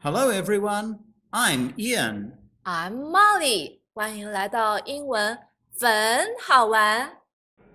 [0.00, 0.98] Hello, everyone.
[1.32, 2.32] I'm Ian.
[2.64, 5.38] I'm Molly，欢迎来到英文
[5.72, 5.88] 粉
[6.40, 7.10] 好玩。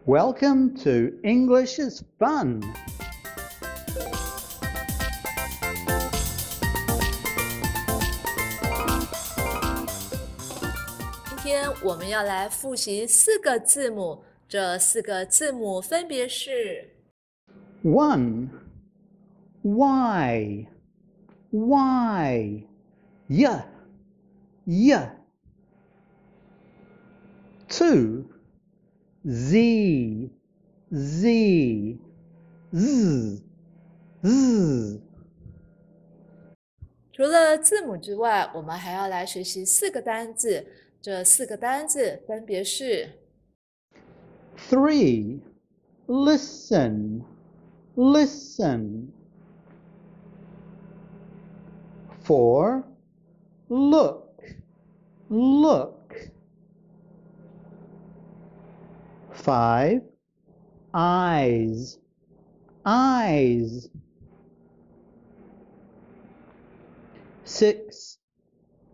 [0.06, 2.62] Welcome to English is Fun.
[11.30, 16.90] 今天我们要来复习四个字母，这四个字母分别是
[17.84, 18.50] One.
[19.64, 20.68] Y.
[21.56, 22.68] Y.
[23.28, 23.66] Y.
[24.66, 25.10] Y.
[27.68, 28.26] Two.
[29.24, 30.30] Z.
[30.92, 32.00] Z.
[32.74, 33.42] Z.
[34.24, 35.02] Z.
[37.14, 40.66] 除了字母之外，我们还要来学习四个单字。
[41.02, 43.10] 这四个单字分别是
[44.70, 45.40] Three.
[46.08, 47.24] Listen.
[47.96, 49.08] Listen.
[52.27, 52.85] Four.
[53.69, 54.43] Look.
[55.31, 56.13] Look.
[59.33, 60.03] Five.
[60.93, 61.99] Eyes.
[62.85, 63.89] Eyes.
[67.45, 68.19] Six.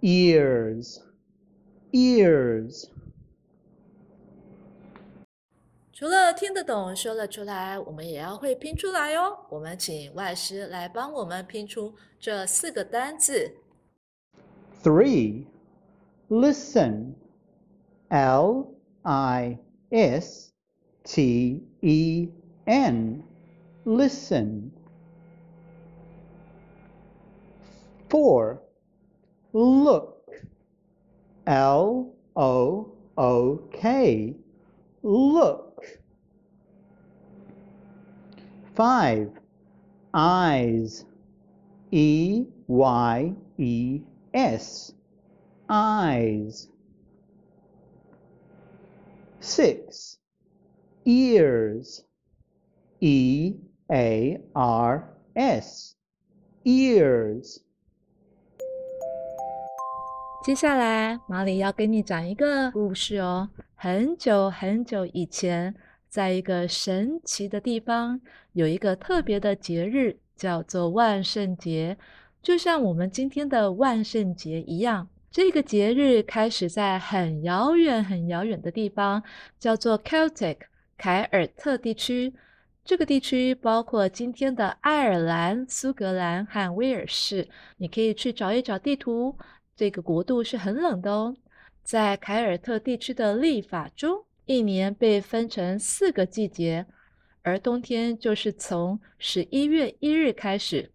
[0.02, 1.02] Ears.
[1.94, 2.90] Ears.
[6.02, 9.38] 除了听得懂、说了出来，我们也要会拼出来哦。
[9.48, 13.54] 我们请外师来帮我们拼出这四个单字。
[14.82, 15.44] Three.
[16.28, 17.14] Listen.
[18.08, 18.66] L
[19.02, 19.60] I
[19.92, 20.50] S
[21.04, 22.28] T E
[22.64, 23.22] N.
[23.84, 24.72] Listen.
[28.08, 28.58] Four.
[29.52, 30.28] Look.
[31.44, 34.34] L O O K.
[35.02, 35.71] Look.
[38.75, 39.29] Five.
[40.13, 41.05] Eyes.
[41.91, 44.01] E Y E
[44.33, 44.93] S.
[45.69, 46.69] Eyes.
[49.39, 50.17] Six.
[51.05, 52.03] Ears.
[52.99, 53.55] E
[53.91, 55.03] A R
[55.35, 55.95] S.
[56.63, 57.61] Ears.
[60.43, 63.49] 接下来，马里要跟你讲一个故事哦。
[63.75, 65.75] 很久很久以前，
[66.12, 68.20] 在一个神奇的地方，
[68.52, 71.96] 有一个特别的节日，叫做万圣节，
[72.42, 75.08] 就像我们今天的万圣节一样。
[75.30, 79.22] 这个节日开始在很遥远、很遥远的地方，
[79.58, 80.58] 叫做 Celtic
[80.98, 82.34] 凯尔特地区。
[82.84, 87.48] 这个地区包括今天的爱尔兰、苏格兰和威尔士。
[87.78, 89.34] 你可以去找一找地图。
[89.74, 91.34] 这个国度是很冷的哦。
[91.82, 96.86] 在凯尔特地区的历法中，一年被分成四个季节，
[97.42, 100.90] 而冬天就是从十一月一日开始。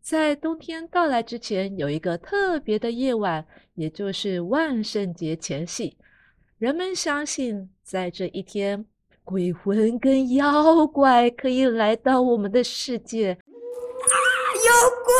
[0.00, 5.96] 在冬天到来之前，有一个特别的夜晚，也就是万圣节前夕。
[6.58, 8.86] 人们相信，在这一天，
[9.24, 13.32] 鬼魂跟妖怪可以来到我们的世界。
[13.32, 14.14] 啊
[14.56, 14.72] 有
[15.04, 15.12] 鬼！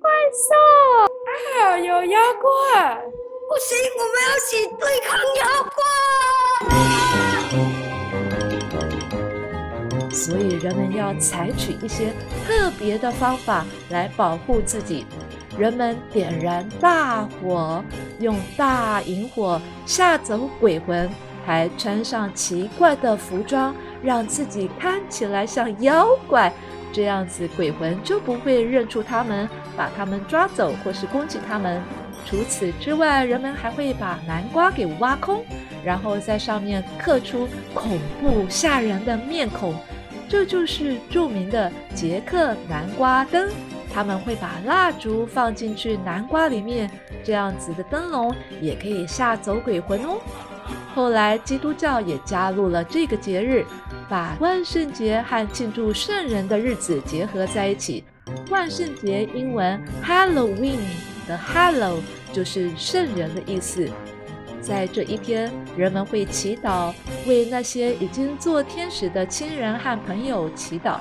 [0.00, 0.48] 怪兽！
[1.60, 2.94] 啊，有妖怪！
[3.48, 5.82] 不行，我们要一起对抗妖怪！
[10.28, 12.12] 所以人们要采取一些
[12.46, 15.06] 特别的方法来保护自己。
[15.56, 17.82] 人们点燃大火，
[18.20, 21.08] 用大萤火吓走鬼魂，
[21.46, 26.52] 还穿上奇怪的服装，让自己看起来像妖怪。
[26.92, 31.82] 这样子，鬼魂就不会认出他们，把他们抓走或是攻击他们。
[32.26, 35.42] 除此之外，人们还会把南瓜给挖空，
[35.82, 39.74] 然后在上面刻出恐怖吓人的面孔，
[40.28, 43.48] 这就是著名的杰克南瓜灯。
[43.92, 46.90] 他们会把蜡烛放进去南瓜里面，
[47.24, 50.18] 这样子的灯笼也可以吓走鬼魂哦。
[50.94, 53.64] 后来基督教也加入了这个节日。
[54.08, 58.02] 把万圣节和庆祝圣人的日子结合在一起。
[58.48, 60.78] 万圣节英文 Halloween
[61.26, 61.98] 的 Hallow
[62.32, 63.86] 就是圣人的意思。
[64.62, 66.94] 在这一天，人们会祈祷，
[67.28, 70.96] 为那些已经做天使的亲人和朋友祈祷。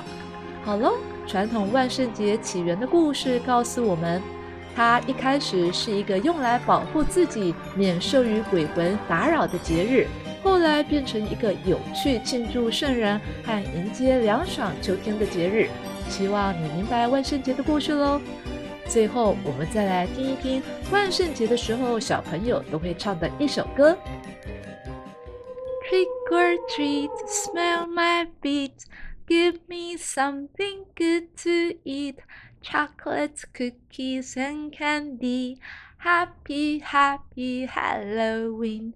[0.63, 0.95] 好喽，
[1.25, 4.21] 传统万圣节起源的故事告诉我们，
[4.75, 10.05] 它一开始是一个用来保护自己免受于鬼魂打扰的节日。
[10.43, 15.69] 后来变成一个有趣庆祝圣人和迎接凉爽秋天的节日。
[16.09, 18.21] 希望你明白万圣节的故事喽。
[18.87, 23.97] 最后，我们再来听一听万圣节的时候小朋友都会唱的一首歌。
[26.26, 28.86] Trick or treat, smell my feet,
[29.28, 32.18] give me something good to eat.
[32.60, 35.60] chocolate cookies and candy.
[35.98, 38.94] Happy, happy Halloween.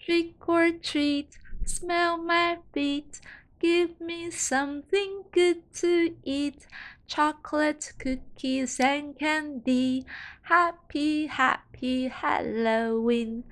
[0.00, 3.20] Trick or treat, smell my feet.
[3.60, 6.66] Give me something good to eat.
[7.06, 10.04] Chocolate cookies and candy.
[10.42, 13.44] Happy, happy Halloween.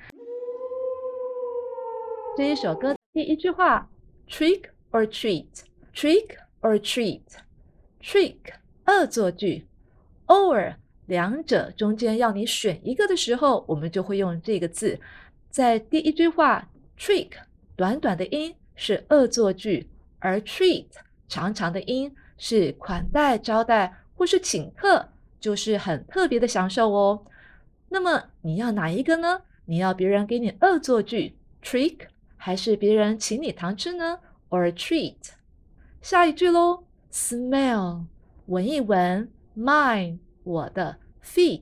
[2.36, 3.89] 这一首歌 第一句话
[4.29, 8.37] ，trick or treat，trick or treat，trick
[8.85, 9.67] 恶作剧
[10.27, 10.75] ，or
[11.07, 14.97] 两者中间要你选一个的时候，我们就会用这个字。
[15.49, 17.31] 在第一句话，trick
[17.75, 20.85] 短短的音是恶作剧，而 treat
[21.27, 27.25] 长长的音是款待、招待或是请客，就是很特别的享受哦。
[27.89, 29.41] 那么你要哪一个呢？
[29.65, 32.07] 你要别人给你恶作剧 trick，
[32.43, 34.17] 还是别人请你糖吃呢
[34.49, 35.15] ？or a treat？
[36.01, 38.05] 下一句喽，smell
[38.47, 41.61] 闻一闻，my 我的 feet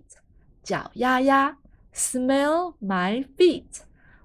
[0.64, 1.58] 脚丫丫
[1.94, 3.66] ，smell my feet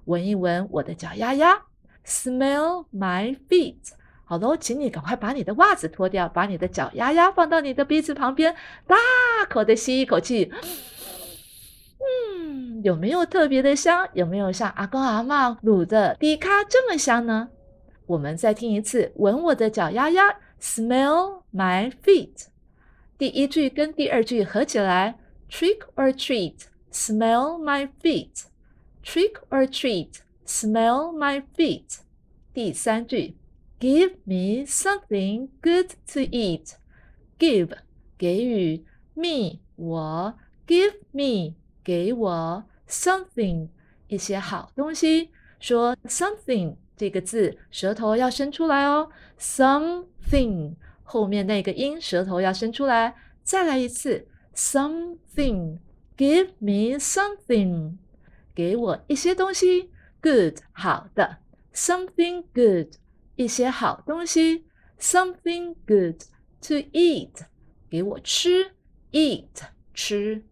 [0.05, 1.63] 闻一闻我的脚丫丫
[2.05, 3.91] ，smell my feet。
[4.23, 8.55] 好喽，请你赶快把你的袜子脱掉，把你的脚丫丫放到你的鼻子旁边，
[8.87, 8.95] 大
[9.49, 10.49] 口的吸一口气。
[12.05, 14.07] 嗯，有没有特别的香？
[14.13, 17.49] 有没有像阿公阿妈卤的低咖这么香呢？
[18.05, 22.47] 我们再听一次，闻我的脚丫丫，smell my feet。
[23.17, 25.17] 第一句跟第二句合起来
[25.49, 31.99] ，trick or treat，smell my feet，trick or treat，smell my feet。
[32.53, 33.35] 第三句
[33.79, 37.69] ，give me something good to eat，give
[38.17, 38.85] 给予
[39.15, 40.37] ，me 我
[40.67, 41.55] ，give me
[41.85, 43.69] 给我 something
[44.07, 45.29] 一些好东西。
[45.59, 49.09] 说 something 这个字，舌头要伸出来哦
[49.39, 53.15] ，something 后面那个音舌头要伸出来。
[53.43, 57.97] 再来一次，something，give me something，
[58.55, 59.91] 给我一些东西
[60.21, 61.37] ，good 好的
[61.73, 62.95] ，something good
[63.35, 64.65] 一些好东西
[64.99, 66.19] ，something good
[66.61, 67.45] to eat
[67.89, 68.71] 给我吃
[69.11, 69.45] ，eat
[69.93, 70.43] 吃。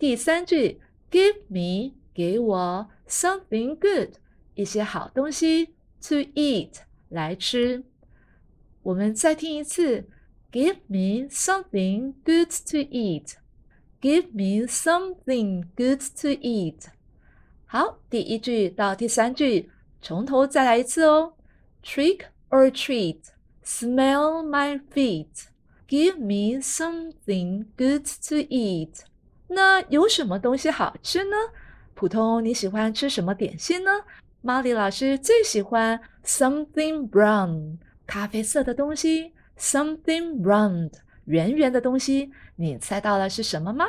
[0.00, 0.80] 第三句
[1.10, 4.14] ，give me 给我 something good
[4.54, 5.66] 一些好东西
[6.00, 6.70] to eat
[7.10, 7.84] 来吃。
[8.82, 10.08] 我们再听一次
[10.50, 13.34] ，give me something good to eat。
[14.00, 16.86] Give me something good to eat。
[17.66, 19.68] 好，第一句到第三句，
[20.00, 21.34] 从头再来一次哦。
[21.84, 23.18] Trick or treat,
[23.62, 25.48] smell my feet.
[25.86, 29.02] Give me something good to eat。
[29.52, 31.36] 那有什么东西好吃呢？
[31.94, 33.90] 普通你喜欢吃什么点心呢？
[34.42, 37.76] 玛丽老师最喜欢 something brown，
[38.06, 40.92] 咖啡色的东西；something round，
[41.24, 42.30] 圆圆的东西。
[42.54, 43.86] 你猜到了是什么吗？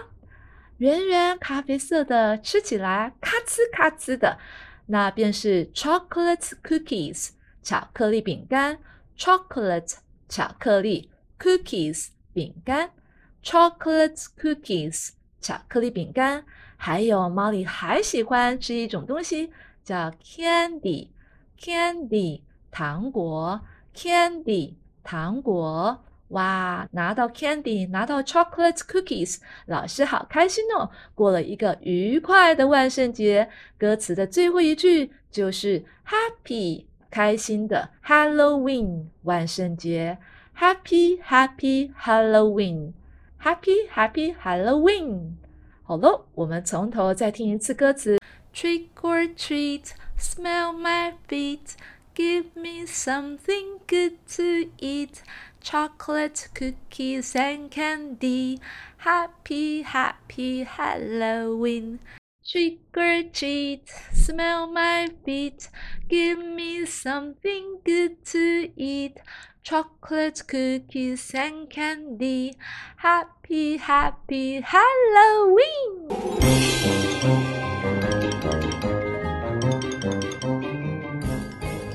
[0.78, 4.40] 圆圆咖啡色的，吃起来咔哧咔哧的，
[4.88, 7.30] 那便是 chocolate cookies，
[7.62, 8.80] 巧克力饼干。
[9.16, 9.98] chocolate
[10.28, 12.90] 巧克力，cookies 饼干
[13.44, 15.10] ，chocolate cookies
[15.42, 16.44] 巧克力饼干。
[16.78, 19.52] 还有猫里还喜欢吃一种东西。
[19.84, 23.60] 叫 candy，candy 糖果
[23.96, 26.88] ，candy 糖果，哇！
[26.92, 30.92] 拿到 candy，拿到 chocolate cookies，老师好开心哦！
[31.16, 33.50] 过了一个愉快的万圣节。
[33.78, 40.20] 歌词的最后一句就是 happy，开心的 Halloween，万圣节
[40.58, 45.41] ，happy happy Halloween，happy happy Halloween。
[45.91, 48.19] 好喽，我们从头再听一次歌词。
[48.53, 51.75] Trick or treat, smell my feet,
[52.15, 55.23] give me something good to eat.
[55.63, 58.61] Chocolate cookies and candy,
[58.99, 61.99] happy, happy Halloween.
[62.45, 65.69] Trick or treat, smell my feet,
[66.09, 69.19] give me something good to eat.
[69.63, 72.57] Chocolate cookies and candy,
[72.99, 76.09] happy, happy Halloween!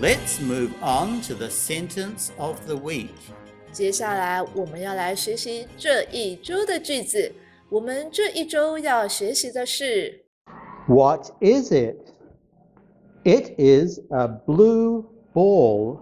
[0.02, 3.16] Let's move on to the sentence of the week.
[3.72, 7.34] 接下来我们要来学习这一周的句子。
[7.70, 10.26] 我们这一周要学习的是
[10.88, 12.14] What is it?
[13.24, 16.00] It is a blue ball.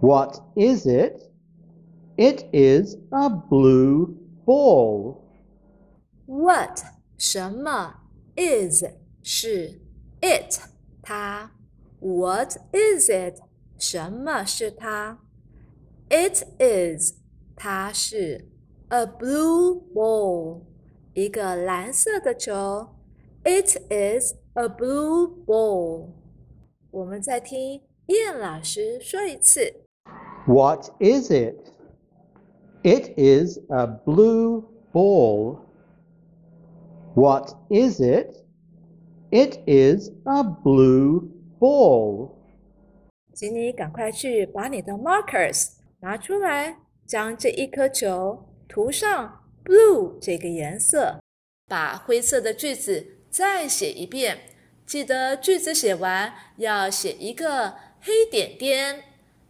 [0.00, 1.30] What is it?
[2.16, 5.22] It is a blue ball.
[6.26, 6.80] What
[7.18, 7.94] 什么
[8.36, 8.84] is
[9.22, 9.80] 是
[10.20, 10.60] it
[11.02, 11.52] 它
[12.00, 13.40] What is it
[13.78, 15.18] 什么是它
[16.08, 17.14] It is
[17.56, 18.48] 它是
[18.88, 20.62] a blue ball，
[21.14, 22.88] 一个蓝色的球。
[23.44, 26.10] It is a blue ball。
[26.90, 29.79] 我们再听燕老师说一次。
[30.47, 31.71] What is it?
[32.83, 35.59] It is a blue ball.
[37.13, 38.43] What is it?
[39.29, 41.29] It is a blue
[41.59, 42.31] ball.
[43.33, 51.19] 请你赶快去把你的 markers 拿出来，将这一颗球涂上 blue 这个颜色，
[51.67, 54.39] 把灰色的句子再写一遍。
[54.87, 59.03] 记得句子写完要写一个黑点点。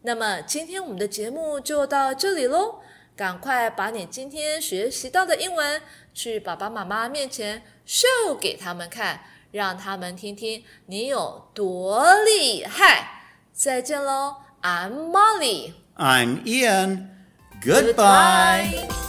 [0.03, 2.79] 那么今天我们的节目就到这里喽，
[3.15, 5.81] 赶快把你今天学习到的英文
[6.13, 13.21] 去爸爸妈妈面前 show 给他们看，让他们听听你有多厉害。
[13.53, 15.73] 再见喽，I'm Molly。
[15.95, 17.09] I'm Ian.
[17.61, 18.87] Goodbye.
[18.87, 19.00] Goodbye.